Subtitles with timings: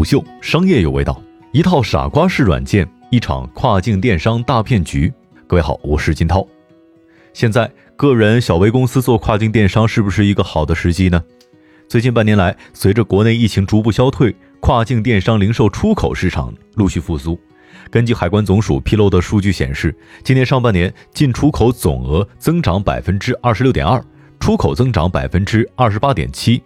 [0.00, 1.22] 虎嗅，商业有味道，
[1.52, 5.12] 一套傻瓜式软件，一场跨境电商大骗局。
[5.46, 6.42] 各位好，我是金涛。
[7.34, 11.22] 现在个人小微公司做跨境电商是不是一个好的时机呢？
[11.86, 17.38] 最近半年来，随着国内疫情逐步消退，跨境电商零售出口市场陆续复苏。
[17.90, 19.94] 根据海关总署披露的数据显示，
[20.24, 24.02] 今年上半年进出口总额增长百分之二十六点二，
[24.38, 26.62] 出口增长百分之二十八点七。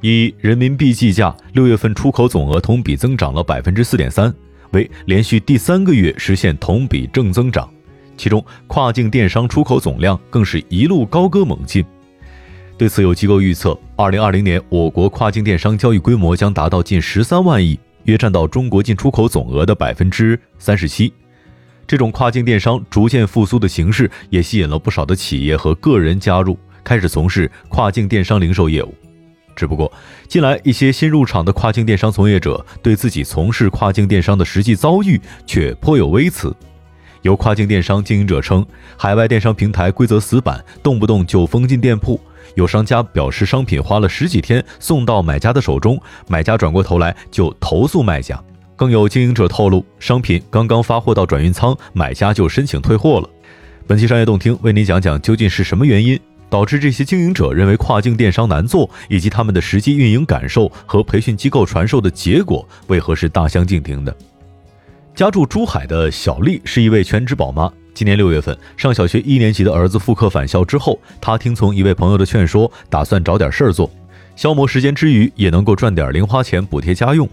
[0.00, 4.32] 以人民币计价，六月份出口总额同比增长了百分之四点三，
[4.70, 7.68] 为连续第三个月实现同比正增长。
[8.16, 11.84] 其中，跨境电商出口总量更是一路高歌猛进。
[12.76, 21.12] 对此，有机构预测，二零二零年我国跨境电商交易规模将达到近十三万亿，约占到中国进出口总额的百分之三十七。
[21.88, 28.94] 这种跨境电商逐渐复苏的形势，也吸引了不少的企业和个人加入，开始从事跨境电商零售业务。
[29.58, 29.92] 只不过，
[30.28, 36.54] 近来一些新入场的跨境电商从业者对自己从事跨境电商的实际遭遇却颇有微词。
[37.22, 38.64] 有跨境电商经营者称，
[38.96, 42.16] 海外电商平台规则死板，动不动就封禁店铺；
[42.54, 48.36] 有商家表示，商品花了十几天送到买家的手中，买家转过头来就投诉卖家；
[48.76, 53.28] 更有经营者透露，商品刚刚发货到转运仓，买家就申请退货了。
[53.88, 56.18] 本期商业动听为您讲讲究竟是什么原因。
[56.50, 64.16] 导致这些经营者认为跨境电商难做，以及他们的实际运营感受和培训机构传授的结果为何是大相径庭的？
[65.14, 67.70] 家住珠海的小丽是一位全职宝妈。
[67.92, 73.90] 今年六月份，上小学一年级的儿子复课返校之后，她听从一位朋友的劝说，打算找点事儿做，
[74.36, 77.28] 消磨时间之余也能够赚点零花钱补贴家用。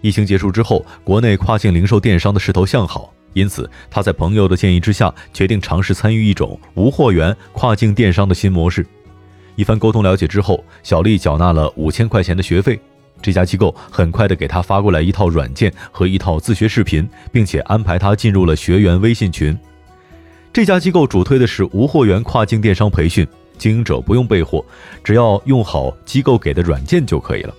[0.00, 3.12] 疫情结束之后，国内跨境零售电商的势头向好。
[3.32, 8.84] 因此，他在朋友的建议之下，决定尝试参与一种无货源跨境电商的新模式。
[9.54, 12.78] 一番沟通了解之后，小丽缴纳了五千块钱的学费。
[13.20, 19.58] 这家机构很快的给他发过来一套软件和一套自学视频，并且安排他进入了学员微信群。
[20.52, 23.26] 这家机构主推的是无货源跨境电商培训，
[23.58, 24.64] 经营者不用备货，
[25.02, 27.52] 只要用好机构给的软件就可以了。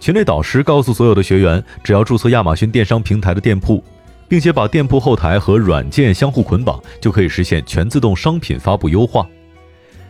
[0.00, 3.82] 群内导师告诉所有的学员，只要注册亚马逊电商平台的店铺。
[4.28, 9.26] 并且把店铺后台和软件相互捆绑，就可以实现全自动商品发布优化。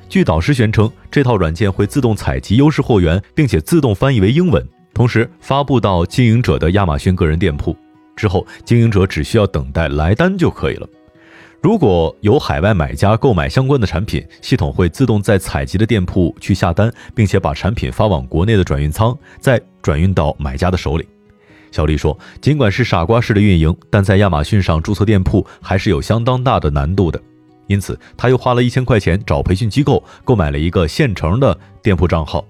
[0.09, 7.77] 据导师宣称，这套软件会自动采集优势货源，并且自动翻译为英文，同时发布到经营者的亚马逊个人店铺。
[8.17, 10.89] 之后，经营者只需要等待来单就可以了。
[11.61, 21.06] 如果有海外买家购买相关的产品，系统会自动在采集的店铺去下单，并且把产品发往国内的转运仓，再转运到买家的手里。
[21.71, 27.21] 小丽说：“尽管是傻瓜式的运营，但在亚马逊上注册店铺还是有相当大的难度的。
[27.67, 32.45] 因此，她又花了一千块钱找培训机构购买了一个现成的店铺账号。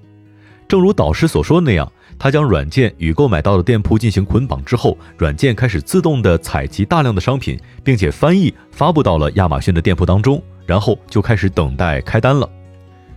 [0.69, 12.49] 正如导师所说那样，他将软件与购买到的店铺进行捆绑之后，软件开始自动的采集大量的商品，并且翻译发布到了亚马逊的店铺当中，然后就开始等待开单了。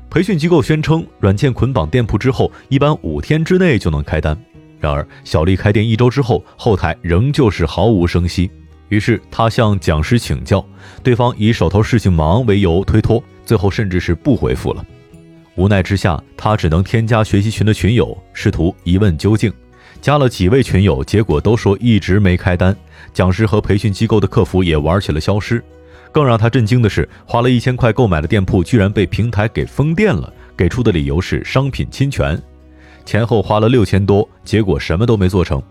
[0.10, 4.38] 培训机构宣称，软件捆绑店铺之后，一般五天之内就能开单。”
[4.82, 8.50] 然而，小丽开店一周之后，后台仍旧是毫无声息。
[8.90, 10.66] 于是，她向讲师请教，
[11.04, 14.84] 对方以手头事情忙为由推脱，最后甚至是不回复了。
[15.56, 19.54] 无奈之下，她只能添加学习群的群友，试图一问究竟。
[20.02, 22.76] 加了几位群友，结果都说一直没开单。
[23.14, 25.64] 讲师和培训机构的客服也玩起了消失。
[26.12, 32.42] 更让她震惊的是，花了一千块购买的店铺居然被平台给封店了，给出的理由是商品侵权。
[33.06, 35.62] 前后花了六千多，结果什么都没做成。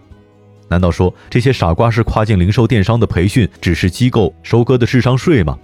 [0.69, 5.59] 难道说这些傻瓜是跨境零售电商的培训只是机构收割的智商税吗？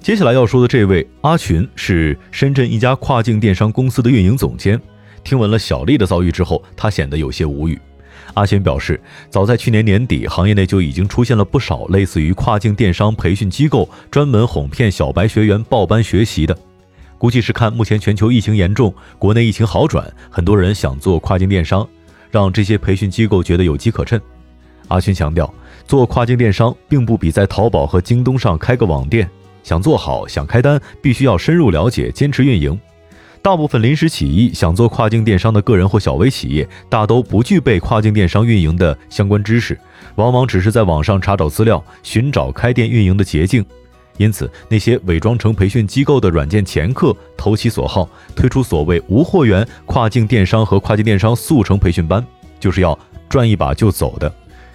[0.00, 4.80] 接下来要说的这位阿群是深圳一家跨境电商公司的运营总监。
[5.22, 7.78] 听闻了小丽的遭遇之后，他显得有些无语。
[8.32, 16.56] 阿群表示，早在去年年底，行业内就已经出现了不少类似于跨境电商培训机构，专门哄骗小白学员报班学习的。
[17.20, 21.86] 估计是看目前全球疫情严重，国内疫情好转，很多人想做跨境电商，
[22.30, 24.18] 让这些培训机构觉得有机可乘。
[24.88, 25.52] 阿勋强调，
[25.86, 29.28] 做跨境电商并不比在淘宝和京东上开个网店，
[29.62, 32.80] 想做好、想开单，必须要深入了解、坚持运营。
[33.42, 39.78] 大部分临时起意想做跨境电商的个人或小微企业，大都不具备跨境电商运营的相关知识，
[40.14, 43.62] 往往只是在网上查找资料，寻找开店运营的捷径。
[44.20, 48.06] 因此，那些伪装成培训机构的软件掮客投其所好，
[48.36, 52.22] 推出所谓无货源跨境电商和跨境电商速成培训班，
[52.60, 52.96] 就是要
[53.30, 54.30] 赚一把就走的。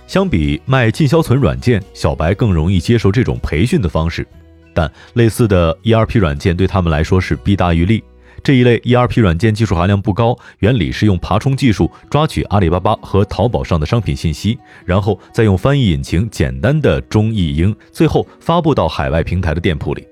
[0.08, 4.26] 相比卖进销存软件，小白更容易接受这种培训的方式。
[4.74, 8.04] 但类似的 ERP 软件对他们来说是弊大于利，
[8.46, 14.56] 这一类 ERP 软件技术含量不高，原理是用爬虫技术抓取阿里巴巴和淘宝上的商品信息，
[14.86, 20.08] 然后再用翻译引擎简单的中译英，最后发布到海外平台的店铺里。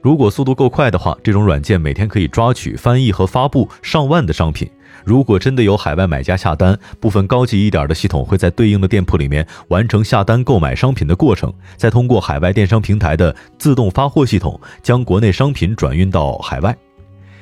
[0.00, 4.66] 如果速度够快的话，这种软件每天可以抓取、翻译和发布上万的商品。
[5.04, 16.74] 如果真的有海外买家下单，部分高级一点的系统会在对应的店铺里面完成下单购买商品的过程，再通过海外电商平台的自动发货系统将国内商品转运到海外。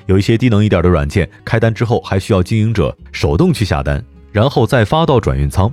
[0.07, 5.73] 有一些低能一点的软件，开单之后还需要经营者手动去下单，然后再发到转运仓。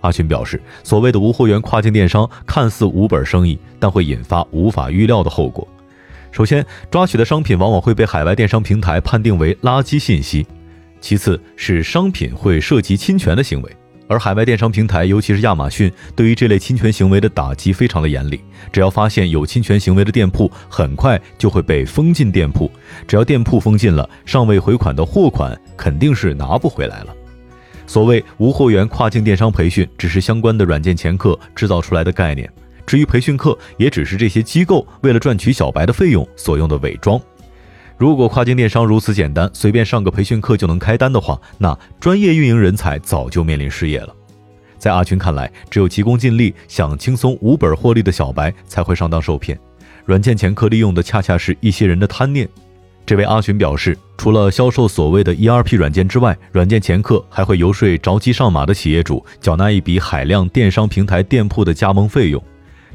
[0.00, 5.66] 阿群表示，所谓的无货源跨境电商看似无本生意，但会引发无法预料的后果。
[6.30, 10.44] 首先，抓取的商品往往会被海外电商平台判定为垃圾信息；
[11.00, 13.76] 其次是商品会涉及侵权的行为。
[14.06, 18.40] 而海外电商平台，尤其是亚马逊，对于这类侵权行为的打击非常的严厉。
[18.72, 22.70] 只要发现有侵权行为的店铺，很快就会被封禁店铺。
[23.06, 27.14] 只要店铺封禁了，尚未回款的货款肯定是拿不回来了。
[27.86, 32.50] 所谓无货源跨境电商培训，只是相关的软件掮客制造出来的概念。
[32.86, 37.20] 至于培训课，也只是这些机构为了赚取小白的费用所用的伪装。
[37.96, 44.14] 如果跨境电商如此简单，随便上个培训课就能开单的话，那专业运营人才早就面临失业了。
[44.78, 49.58] 在阿群看来，只有急功近利、想轻松无本获利的小白才会上当受骗。
[50.04, 52.46] 软件掮客利用的恰恰是一些人的贪念。
[53.06, 62.42] 这位阿群表示，除了销售所谓的 ERP 软件之外，软件掮客还会游说着急上马的企业主缴纳一笔海量电商平台店铺的加盟费用。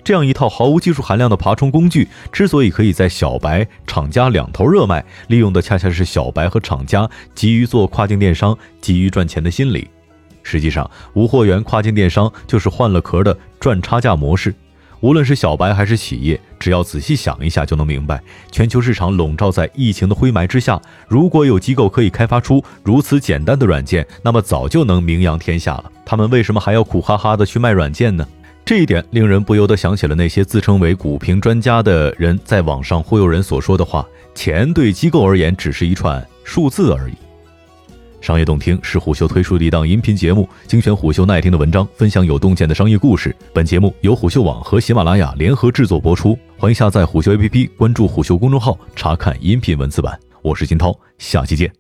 [0.03, 9.87] 这样一套毫无技术含量的爬虫工具，之所以可以在小白、厂家两头热卖，利用的恰恰是小白和厂家急于做跨境电商、急于赚钱的心理。
[10.41, 14.53] 实际上，无货源跨境电商就是换了壳的赚差价模式。
[15.01, 18.21] 无论是小白还是企业，只要仔细想一下就能明白，
[18.51, 25.91] 全球市场笼罩在疫情的灰霾之下，如果有机构可以开发出如此简单的软件，那么早就能名扬天下了。
[26.05, 28.27] 他们为什么还要苦哈哈的去卖软件呢？
[28.69, 37.13] 这一点令人不由得想起了那些自称为股评专家的人在网上忽悠人所说的话：“钱对机构而言只是一串数字而已。”
[38.21, 43.35] 商业洞听是虎嗅推出的一档音频节目，精选虎嗅耐听的文章，分享有洞见的商业故事。
[43.51, 50.15] 本节目由虎嗅网和喜马拉雅联合制作播出，欢迎下载虎嗅 APP，关注虎嗅公众号，查看音频文字版。
[50.43, 51.78] 我是金涛，下期见。